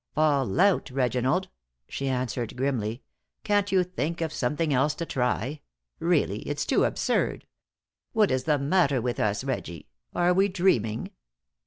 [0.15, 1.47] "Fall out, Reginald,"
[1.87, 3.03] she answered, grimly.
[3.43, 5.61] "Can't you think of something else to try?
[5.99, 7.45] Really, it's too absurd!
[8.11, 9.89] What is the matter with us, Reggie?
[10.15, 11.11] Are we dreaming?"